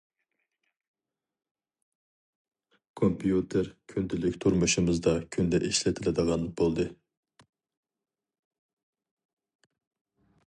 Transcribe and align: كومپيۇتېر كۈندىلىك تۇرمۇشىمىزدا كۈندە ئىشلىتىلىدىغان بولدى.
كومپيۇتېر 3.01 3.69
كۈندىلىك 3.93 4.39
تۇرمۇشىمىزدا 4.45 5.13
كۈندە 5.37 5.61
ئىشلىتىلىدىغان 5.67 6.49
بولدى. 6.61 6.87